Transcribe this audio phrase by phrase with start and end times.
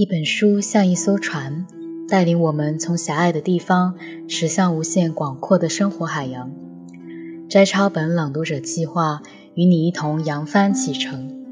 [0.00, 1.66] 一本书像一艘船，
[2.08, 3.96] 带领我们从狭隘的地方
[4.28, 6.52] 驶向无限广阔的生活海洋。
[7.50, 9.20] 摘抄本朗读者计划
[9.52, 11.44] 与你一同扬帆启程。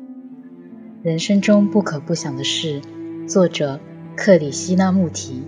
[1.03, 2.81] 人生中不可不想的事，
[3.29, 3.81] 作者
[4.17, 5.43] 克里希那穆提。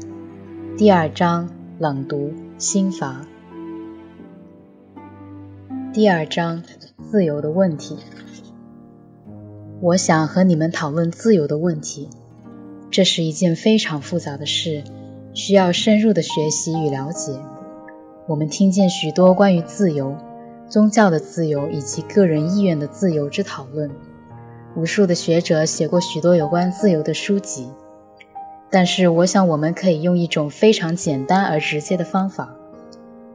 [0.77, 1.49] 第二章
[1.79, 3.25] 朗读心法。
[5.95, 6.63] 第二章
[7.11, 7.97] 自由的问题。
[9.81, 12.11] 我想和你们讨论自由的问题。
[12.91, 14.83] 这是一件非常复杂的事，
[15.33, 17.39] 需要深入的学习与了解。
[18.27, 20.17] 我们听见许多关于自由、
[20.69, 23.91] 宗教的自由以及个人意愿的自由之讨论。
[24.77, 27.69] 无数的学者写过许多有关自由的书籍，
[28.71, 32.55] 但是我想我们可以用一种非常简单而直接的方法，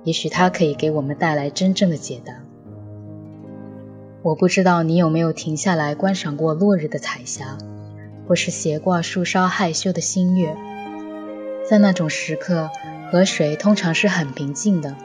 [0.03, 2.33] 也许它可以给我们带来真正的解答。
[4.22, 7.58] 我不知道你有没有停下来观赏过落日的彩霞。
[8.27, 10.55] 或是斜挂树梢害羞的新月，
[11.70, 12.70] 在那种时刻，
[13.11, 14.95] 河水通常是很平静的，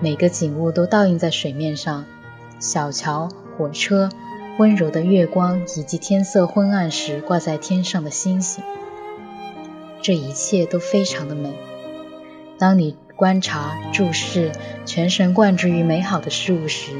[0.00, 2.04] 每个景物都倒映在水面上，
[2.58, 4.08] 小桥、火车、
[4.58, 8.64] 温柔的月光以及天色昏暗时挂在天上的星星，
[10.00, 11.52] 这一切都非常的美。
[12.58, 14.52] 当你观察、注视、
[14.86, 16.92] 全神贯注于美好的事物时，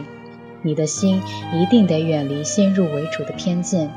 [0.60, 1.22] 你的心
[1.54, 3.90] 一定得远离先入为主的偏见。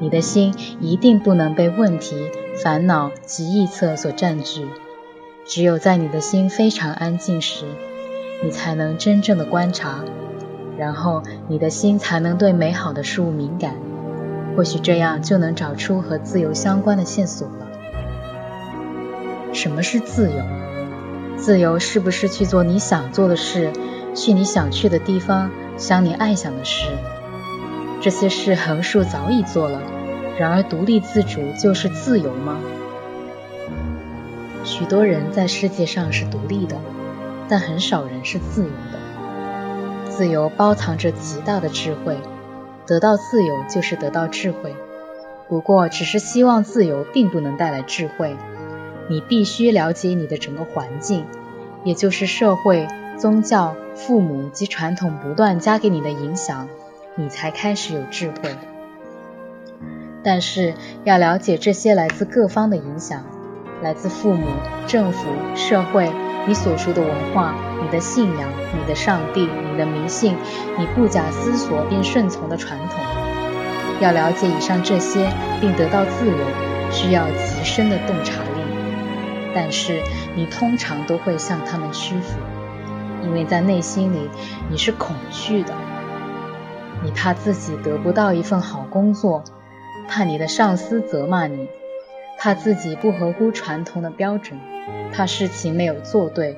[0.00, 2.30] 你的心一定不能被问题、
[2.62, 4.66] 烦恼及臆测所占据。
[5.46, 7.64] 只有在你的心非常安静时，
[8.42, 10.00] 你才能真正的观察，
[10.78, 13.76] 然后你的心才能对美好的事物敏感。
[14.56, 17.66] 或许这样就能找出和自由相关的线索了。
[19.52, 20.42] 什么是自由？
[21.36, 23.72] 自由是不是去做你想做的事，
[24.14, 26.88] 去你想去的地方，想你爱想的事？
[28.04, 29.80] 这些事横竖早已做了，
[30.38, 32.58] 然而独立自主就是自由吗？
[34.62, 36.76] 许多人在世界上是独立的，
[37.48, 40.10] 但很少人是自由的。
[40.10, 42.18] 自由包藏着极大的智慧，
[42.86, 44.76] 得到自由就是得到智慧。
[45.48, 48.36] 不过，只是希望自由并不能带来智慧。
[49.08, 51.24] 你必须了解你的整个环境，
[51.84, 56.68] 也就是社会、宗教、父母及传统不断加给你的影响。
[57.16, 58.56] 你才开始有智慧，
[60.24, 63.22] 但是要了解这些来自各方的影响，
[63.82, 64.48] 来自父母、
[64.88, 66.10] 政府、社会，
[66.48, 70.36] 你所说的文化、你的信仰、你的上帝、你的迷信、
[70.76, 72.98] 你不假思索便顺从的传统。
[74.00, 76.36] 要了解以上这些并得到自由，
[76.90, 78.60] 需要极深的洞察力，
[79.54, 80.02] 但是
[80.34, 82.40] 你通常都会向他们屈服，
[83.22, 84.28] 因为在内心里
[84.68, 85.72] 你是恐惧的。
[87.04, 89.44] 你怕自己得不到一份好工作，
[90.08, 91.68] 怕你的上司责骂你，
[92.38, 94.58] 怕自己不合乎传统的标准，
[95.12, 96.56] 怕事情没有做对。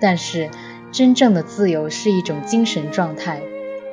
[0.00, 0.48] 但是，
[0.92, 3.42] 真正的自由是一种精神状态，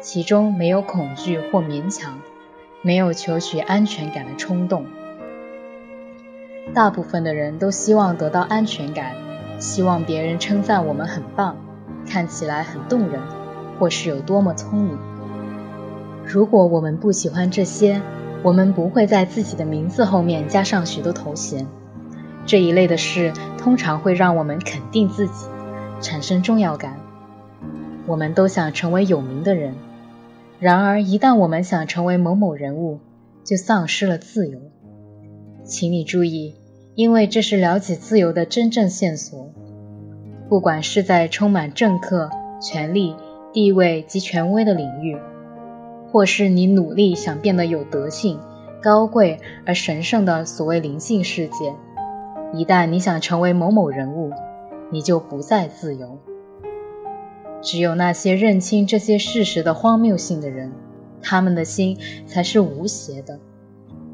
[0.02, 2.20] 其中没有恐惧或勉强，
[2.84, 4.86] 没有求取安全感的冲动。
[6.76, 9.16] 大部分的人都希望得到安全感，
[9.58, 11.58] 希望别人称赞我们很棒，
[12.08, 13.20] 看起来很动人，
[13.80, 15.15] 或是有多么聪明。
[16.28, 18.02] 如果我们不喜欢这些，
[18.44, 21.68] 我们不会在自己的名字后面加上许多头衔。
[22.46, 25.48] 这一类的事通常会让我们肯定自己，
[26.02, 27.00] 产生重要感。
[28.08, 29.76] 我们都想成为有名的人，
[30.60, 33.00] 然而一旦我们想成为某某人物，
[33.44, 34.60] 就丧失了自由。
[35.64, 36.56] 请你注意，
[36.96, 39.52] 因为这是了解自由的真正线索。
[40.50, 42.30] 不管是在充满政客、
[42.62, 43.16] 权力、
[43.52, 45.18] 地位及权威的领域。
[46.16, 48.40] 或是你努力想变得有德性、
[48.82, 51.76] 高贵而神圣的所谓灵性世界，
[52.54, 54.32] 一旦你想成为某某人物，
[54.92, 56.18] 你就不再自由。
[57.62, 60.72] 只有那些认清这些事实的荒谬性的人，
[61.22, 63.42] 他们的心才是无邪的，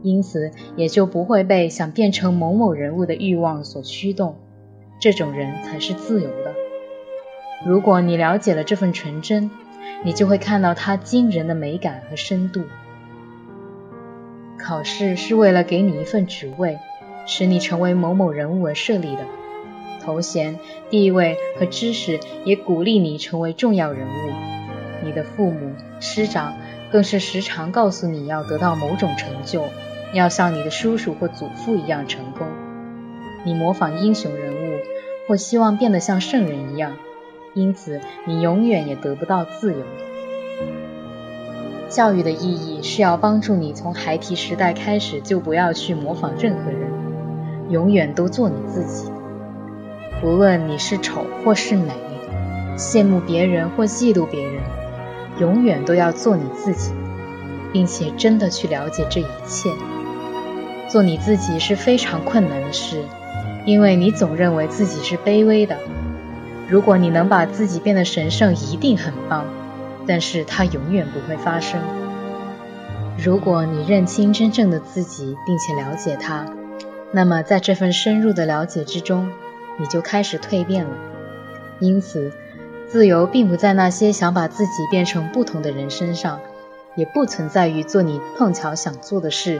[0.02, 4.38] 因此也就不会被想变成某某人物的欲望所驱动。
[5.00, 6.56] 这种人才是自由的。
[7.64, 9.52] 如果你了解了这份纯真，
[10.04, 12.64] 你就会看到它惊人的美感和深度。
[14.60, 16.78] 考试是为了给你一份职位，
[17.26, 19.26] 使你成为某某人物而设立的。
[20.04, 20.60] 头衔、
[20.90, 24.32] 地位和知识也鼓励你成为重要人物。
[25.04, 26.56] 你的父母、师长
[26.92, 29.66] 更是时常告诉你要得到某种成就，
[30.14, 32.48] 要像你的叔叔或祖父一样成功。
[33.44, 34.80] 你模仿英雄人物，
[35.28, 36.98] 或希望变得像圣人一样。
[37.54, 39.80] 因此，你永远也得不到自由。
[41.90, 46.90] 教育的意义是要帮助你从孩提时代开始就不要去模仿任何人，
[47.70, 49.12] 永远都做你自己。
[50.24, 51.92] 无论你是丑或是美，
[52.78, 54.62] 羡慕别人或嫉妒别人，
[55.40, 56.94] 永远都要做你自己，
[57.74, 59.70] 并且真的去了解这一切。
[60.88, 63.02] 做你自己是非常困难的事，
[63.66, 65.76] 因为你总认为自己是卑微的。
[66.72, 69.46] 如果你能把自己变得神圣，一定很棒。
[70.08, 71.82] 但是它永远不会发生。
[73.18, 76.46] 如果你认清真正的自己，并且了解它，
[77.12, 79.30] 那么在这份深入的了解之中，
[79.78, 80.92] 你就开始蜕变了。
[81.80, 82.32] 因此，
[82.88, 86.40] 自由并不在那些想把自己变成不同的人身上，
[86.96, 89.60] 也不存在于做你碰巧想做的事，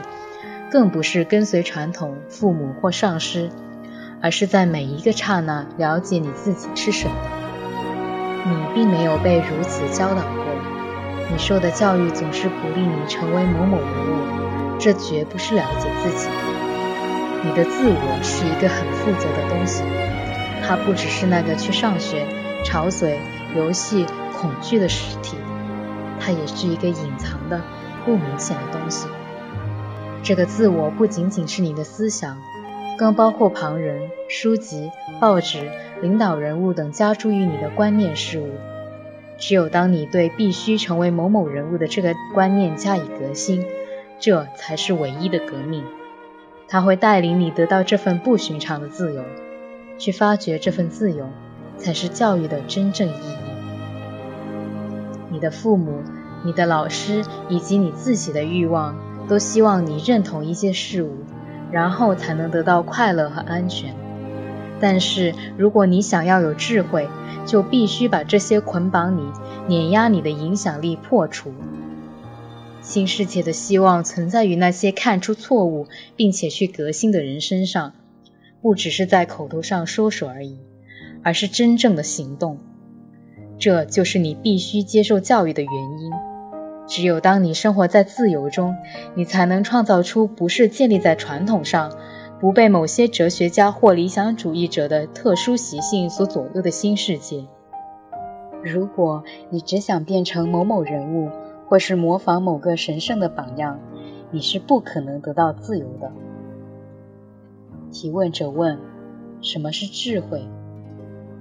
[0.70, 3.50] 更不是跟随传统、父母或上师，
[4.22, 7.14] 而是在每一个刹那了解你自己是什么。
[8.46, 10.44] 你并没有被如此教导过，
[11.30, 16.28] 你受的教育总是鼓励你成为某某人物，这绝不是了解自己。
[17.44, 19.82] 你的自我是一个很负责的东西，
[20.64, 22.24] 它不只是那个去上学、
[22.64, 23.18] 吵嘴、
[23.56, 24.06] 游戏、
[24.40, 25.36] 恐惧的实体，
[26.20, 27.60] 它也是一个隐藏的、
[28.04, 29.08] 不明显的东西。
[30.22, 32.38] 这个自我不仅仅是你的思想。
[33.02, 35.68] 更包括旁人、书籍、报纸、
[36.00, 38.48] 领导人物等加诸于你的观念事物。
[39.38, 43.66] 只有当你对必须成为某某人物的这个观念加以革新，
[44.20, 45.82] 这才是唯一的革命。
[46.68, 49.24] 它会带领你得到这份不寻常的自由，
[49.98, 51.26] 去发掘这份自由，
[51.76, 53.36] 才是教育的真正意义。
[55.28, 56.04] 你的父母、
[56.44, 58.96] 你的老师以及你自己的欲望，
[59.26, 61.16] 都希望你认同一些事物。
[61.72, 63.94] 然后才能得到快乐和安全。
[64.80, 67.08] 但是，如果你想要有智慧，
[67.46, 69.22] 就必须把这些捆绑你、
[69.66, 71.52] 碾压你的影响力破除。
[72.80, 75.86] 新世界的希望存在于那些看出错误
[76.16, 77.92] 并且去革新的人身上，
[78.60, 80.58] 不只是在口头上说说而已，
[81.22, 82.58] 而是真正的行动。
[83.60, 86.10] 这就是你必须接受教育的原因。
[86.92, 88.76] 只有当你生活在自由中，
[89.14, 91.90] 你才能创造出不是建立在传统上、
[92.38, 97.46] 不被某些哲学家或理想主义者的特殊习性所左右的新世界。
[98.62, 101.30] 如果你只想变成某某人物，
[101.66, 103.80] 或是模仿某个神圣的榜样，
[104.30, 106.12] 你是不可能得到自由的。
[107.90, 108.78] 提问者问
[109.40, 110.46] ：“什么是智慧？”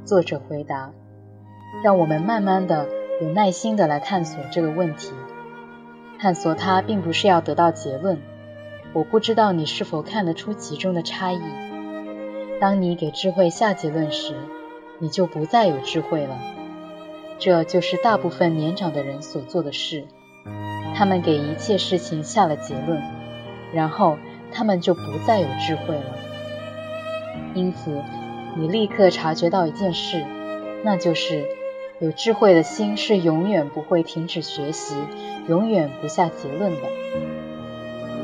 [0.05, 0.93] 作者回答
[1.83, 2.87] ：“让我们慢慢的、
[3.21, 5.11] 有耐心的来探索这个问题。”
[6.21, 8.21] 探索它，并不是要得到结论。
[8.93, 11.41] 我不知道你是否看得出其中的差异。
[12.59, 14.35] 当你给智慧下结论时，
[14.99, 16.37] 你就不再有智慧了。
[17.39, 20.05] 这就是大部分年长的人所做的事。
[20.93, 23.01] 他们给一切事情下了结论，
[23.73, 24.19] 然后
[24.53, 26.15] 他们就不再有智慧了。
[27.55, 27.99] 因此，
[28.55, 30.23] 你立刻察觉到一件事，
[30.83, 31.47] 那就是。
[32.01, 34.95] 有智慧的心是永远不会停止学习，
[35.47, 36.79] 永远不下结论的。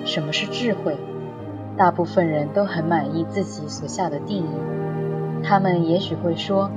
[0.03, 0.97] 什么是智慧？
[1.77, 5.43] 大部分人都很满意自己所下的定义。
[5.43, 6.71] 他们也许会说，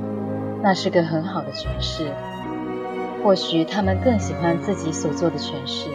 [0.62, 2.12] 那是个很好的诠释。
[3.24, 5.88] 或许他们更喜欢自己所做的诠释。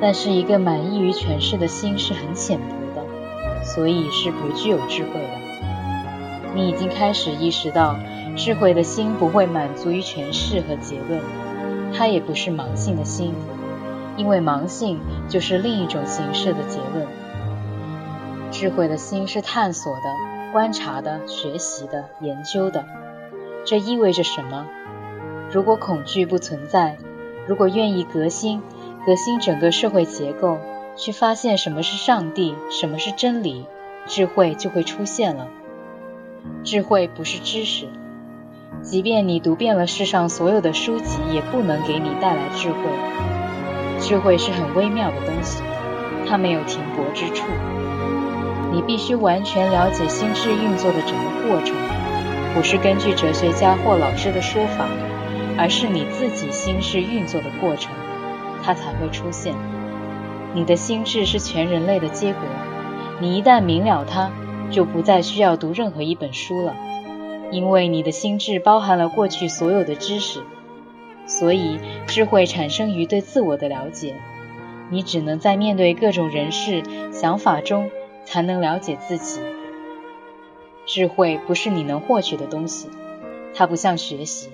[0.00, 2.58] 但是一个满意于诠释的心是很浅
[2.94, 6.54] 薄的，所以是不具有智慧的。
[6.54, 7.94] 你已经开始意识到。
[8.36, 11.20] 智慧的心不会满足于诠释和结论，
[11.92, 13.34] 它也不是盲性的心，
[14.16, 17.06] 因为盲性就是另一种形式的结论。
[18.50, 20.02] 智慧的心是探索的、
[20.52, 22.84] 观察的、学习的、研究的。
[23.64, 24.66] 这意味着什么？
[25.50, 26.96] 如果恐惧不存在，
[27.46, 28.62] 如果愿意革新、
[29.06, 30.58] 革新整个社会结构，
[30.96, 33.66] 去发现什么是上帝，什么是真理，
[34.06, 35.48] 智慧就会出现了。
[36.64, 37.86] 智慧不是知识。
[38.80, 42.78] 即便你读遍了世上所有的书籍，也不能给你带来智慧。
[44.00, 45.62] 智慧是很微妙的东西，
[46.26, 47.44] 它没有停泊之处。
[48.72, 51.76] 你必须完全了解心智运作的整个过程，
[52.54, 54.86] 不是根据哲学家或老师的说法，
[55.58, 57.92] 而是你自己心智运作的过程，
[58.64, 59.54] 它才会出现。
[60.54, 62.42] 你的心智是全人类的结果。
[63.20, 64.30] 你一旦明了它，
[64.70, 66.74] 就不再需要读任何一本书了。
[67.52, 70.42] 因为你的心智包含了过去所有的知识，
[71.26, 74.16] 所以智慧产生于对自我的了解。
[74.90, 76.82] 你只能在面对各种人事、
[77.12, 77.90] 想法中，
[78.24, 79.40] 才能了解自己。
[80.86, 82.88] 智慧不是你能获取的东西，
[83.54, 84.48] 它不像学习，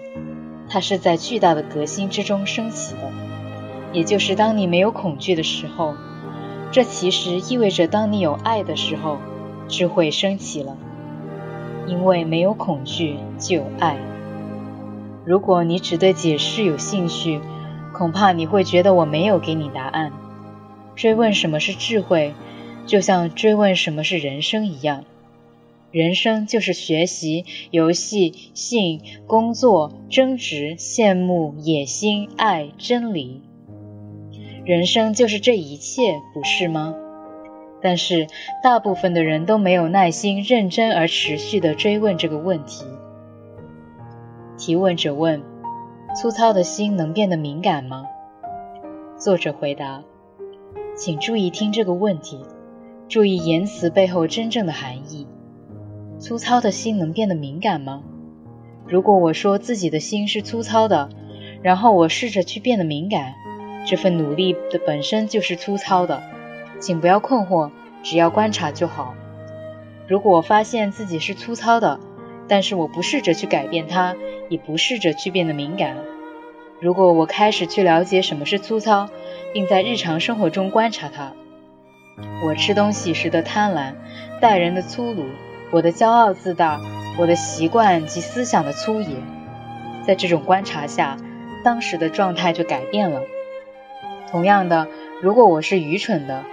[0.69, 3.13] 它是在巨大的革新之中升起的。
[3.93, 5.95] 也就是当你没有恐惧的时候。
[6.71, 9.19] 这其实意味着，当你有爱的时候，
[9.69, 10.77] 智慧升起了。
[11.89, 13.97] 因为没有恐惧，就有爱。
[15.25, 17.41] 如果你只对解释有兴趣，
[17.95, 20.13] 恐怕你会觉得我没有给你答案。
[20.95, 22.35] 追问什么是智慧，
[22.87, 25.05] 就像追问什么是人生一样。
[25.91, 33.41] 人生就是学习、游戏、性、工作、争执、羡慕、野心、爱、真理。
[34.67, 36.95] 人生就是这一切，不是吗？
[37.81, 38.27] 但是
[38.63, 42.85] 大部分的人都没有耐心、认真而持续地追问这个问题。
[44.57, 45.43] 提问者问
[46.21, 48.07] ：“粗糙的心能变得敏感吗？”
[49.17, 50.03] 作者回答
[50.97, 52.41] ：“请注意听这个问题，
[53.09, 55.27] 注意言辞背后真正的含义。
[56.19, 58.03] 粗糙的心能变得敏感吗？
[58.87, 61.09] 如果我说自己的心是粗糙的，
[61.63, 63.35] 然后我试着去变得敏感。”
[63.87, 66.23] 这份努力的本身就是粗糙的，
[66.81, 67.71] 请不要困惑，
[68.03, 69.15] 只要观察就好。
[70.07, 72.01] 如果我发现自己是粗糙的，
[72.49, 74.17] 但是我不试着去改变它，
[74.49, 75.97] 也不试着去变得敏感。
[76.81, 79.09] 如果我开始去了解什么是粗糙，
[79.53, 81.33] 并在日常生活中观察它，
[82.45, 83.95] 我吃东西时的贪婪，
[84.41, 85.27] 待人的粗鲁，
[85.71, 86.81] 我的骄傲自大，
[87.19, 89.17] 我的习惯及思想的粗野，
[90.07, 91.17] 在这种观察下，
[91.65, 93.23] 当时的状态就改变了。
[94.31, 94.87] 同样的，
[95.21, 96.45] 如果我是愚蠢的，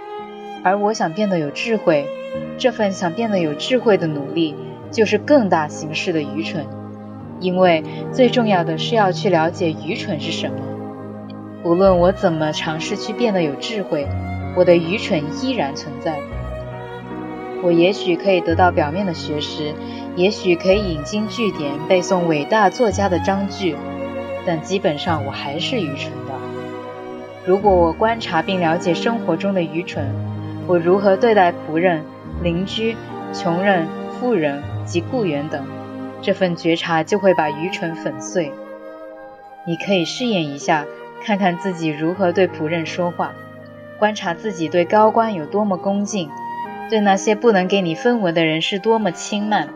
[0.66, 2.08] 而我想变得有智慧，
[2.58, 4.56] 这份想变得有智慧的努力
[4.90, 6.66] 就是更大形式的愚蠢，
[7.38, 10.56] 因为最重要的是要去了解愚蠢是什么。
[11.62, 14.08] 无论我怎么尝试去变得有智慧，
[14.56, 16.16] 我的愚蠢依然存在。
[17.62, 19.72] 我也许可以得到表面的学识，
[20.16, 23.76] 也许可以引经据典背诵伟大作家的章句，
[24.44, 26.34] 但基本上我还是愚蠢的。
[27.44, 30.12] 如果我观察并了解生活中的愚蠢，
[30.66, 32.04] 我如何对待仆人、
[32.42, 32.96] 邻居、
[33.32, 35.64] 穷人、富人及雇员等，
[36.20, 38.52] 这份觉察就会把愚蠢粉碎。
[39.64, 40.84] 你可以试验一下，
[41.24, 43.32] 看看自己如何对仆人说话，
[43.98, 46.30] 观察自己对高官有多么恭敬，
[46.90, 49.68] 对那些不能给你分文的人是多么轻慢，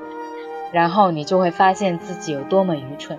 [0.73, 3.19] 然后你就会发现自己有多么愚蠢。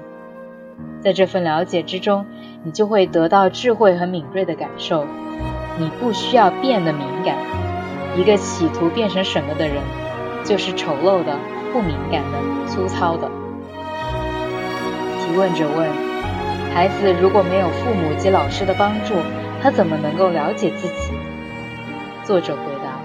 [1.02, 2.26] 在这份了解之中。
[2.64, 5.04] 你就会得到智慧和敏锐的感受。
[5.82, 7.36] 你不需要变得敏感。
[8.16, 9.82] 一个企图变成什么的人，
[10.44, 11.36] 就是丑陋的、
[11.74, 13.28] 不敏感的、粗糙的。
[15.20, 15.90] 提问者问：
[16.76, 19.16] 孩子如果没有父母及老师的帮助，
[19.60, 21.14] 他怎么能够了解自己？
[22.24, 23.00] 作者回答：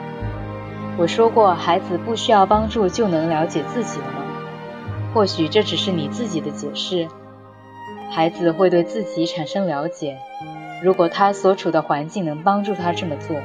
[0.98, 4.22] 我说过，孩子不需要帮助就能了解自己了吗？
[5.14, 7.08] 或许这只是你自己的解释。
[8.10, 10.18] 孩子会对自己产生了解，
[10.82, 13.36] 如果他所处的环境能帮助他这么做。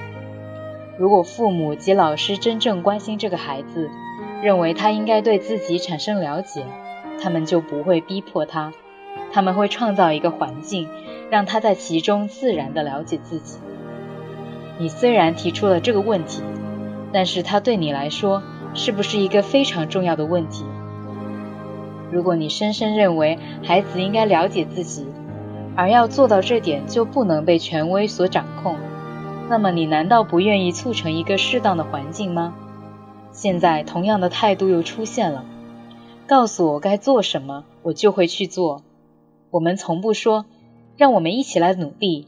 [0.98, 3.90] 如果父母及老师真正关心这个孩子，
[4.42, 6.66] 认为他应该对自己产生了解，
[7.22, 8.74] 他们就不会逼迫他，
[9.32, 10.90] 他们会创造一个环境，
[11.30, 13.58] 让他在其中自然地了解自己。
[14.78, 16.44] 你虽然提出了这个问题，
[17.14, 20.66] 但是它对你来说是不是一个非常重要的问题？
[22.12, 25.08] 如果你深深认为孩子应该了解自己，
[25.76, 28.76] 而要做到这点就不能被权威所掌控，
[29.50, 32.54] 那么你难道不愿意促成一个适当的环境吗？
[33.32, 35.46] 现在同样的态度又出现了，
[36.28, 38.84] 告诉我该做什么，我就会去做。
[39.50, 40.46] 我们从不说，
[40.98, 42.28] 让我们一起来努力，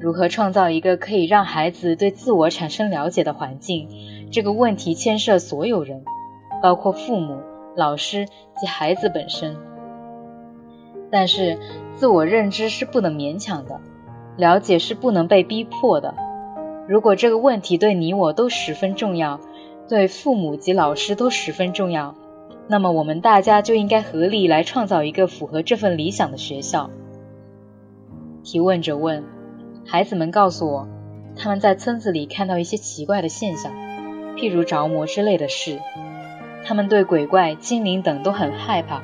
[0.00, 3.88] 如何创造一个可以让孩子对自我产生了解的环境？
[4.30, 6.04] 这个问题牵涉所有人，
[6.62, 7.40] 包括父母。
[7.76, 8.26] 老师
[8.56, 9.56] 及孩子本身，
[11.10, 11.58] 但是
[11.96, 13.80] 自我认知是不能勉强的，
[14.36, 16.14] 了解是不能被逼迫的。
[16.86, 19.40] 如果这个问题对你我都十分重要，
[19.88, 22.14] 对父母及老师都十分重要，
[22.68, 26.90] 那么我们大家就应该合力来创造一个符合这份理想的学校。
[28.42, 29.24] 提问者问：
[29.86, 30.88] 孩子们告诉我，
[31.36, 33.72] 他们在村子里看到一些奇怪的现象，
[34.36, 35.78] 譬如着魔之类的事。
[36.66, 39.02] 他们对鬼怪、精灵等都很害怕，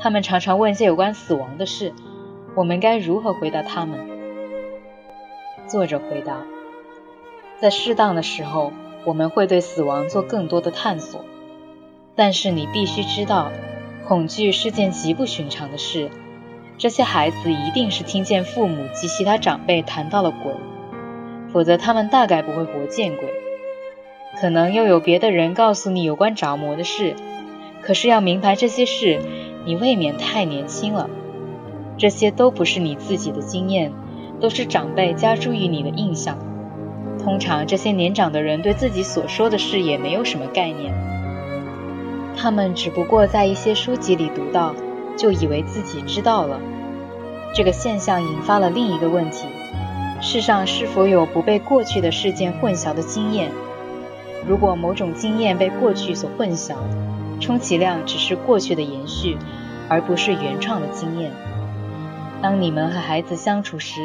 [0.00, 1.92] 他们常常问一些有关死亡的事，
[2.54, 3.98] 我们该如何回答他们？
[5.66, 6.42] 作者回答：
[7.58, 8.72] 在适当的时候，
[9.04, 11.24] 我们会对死亡做更多的探索，
[12.14, 13.50] 但是你必须知道，
[14.06, 16.10] 恐惧是件极不寻常的事。
[16.78, 20.52] 这些孩子一定是听见父母及其他长辈谈到了鬼，
[21.50, 23.32] 否则他们大概不会活见鬼。
[24.38, 27.16] 可能又有别的人告诉你有关着魔的事，
[27.80, 29.20] 可是要明白这些事，
[29.66, 31.10] 你未免太年轻了。
[31.98, 33.92] 这些都不是你自己的经验，
[34.40, 36.38] 都是长辈加诸于你的印象。
[37.18, 40.94] 通常这些年长的人对自己所说的事也没有什么概念，
[42.36, 44.74] 他们只不过在一些书籍里读到，
[45.16, 46.60] 就以为自己知道了。
[47.52, 49.46] 这个现象引发了另一个问题：
[50.20, 53.50] 世上是否有不被过去的事件混淆的经验？
[54.46, 56.74] 如果某种经验被过去所混淆，
[57.40, 59.36] 充其量只是过去的延续，
[59.88, 61.30] 而不是原创的经验。
[62.42, 64.00] 当你们和孩子相处时，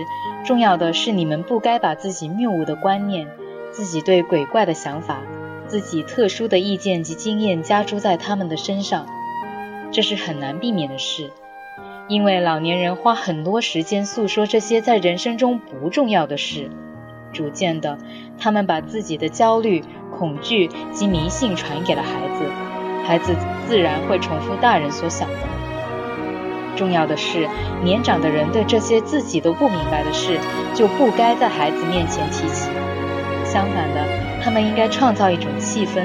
[0.45, 3.27] 重要的是你们不该把自己谬误的观念、
[3.71, 5.21] 自己对鬼怪的想法、
[5.67, 9.05] 自己特殊的意见及经验加诸在他们的身上。
[9.91, 11.31] 这是很难避免的事，
[12.07, 16.69] 因为老年人花很多时间诉说这些在人生中不重要的事。
[17.33, 17.97] 逐渐的，
[18.37, 19.83] 他们把自己的焦虑、
[20.17, 22.45] 恐惧及迷信传给了孩子，
[23.11, 23.35] 孩子
[23.67, 25.35] 自然会重复大人所想的。
[26.77, 27.45] 重要的是，
[27.83, 30.39] 年长的人对这些自己都不明白的事，
[30.73, 32.69] 就不该在孩子面前提起。
[33.43, 34.07] 相反的，
[34.41, 36.03] 他们应该创造一种气氛，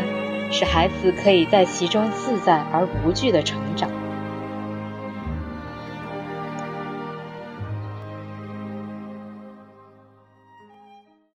[0.50, 3.88] 使孩子可以在其中自在而不惧的成长。